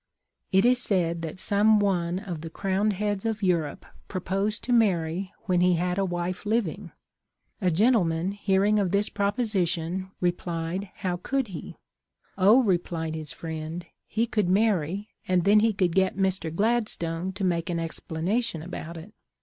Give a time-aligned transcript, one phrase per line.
[0.51, 5.31] It is said that some one of the crowned heads of Europe proposed to marry
[5.43, 6.91] when he had a wife living.
[7.61, 11.75] A gentleman, hearing of this proposition, replied, how could He?'
[12.39, 16.51] Oh,' replied his friend,' he could marry and then he could get Mr.
[16.51, 19.13] Gladstone to make an explanation about it.'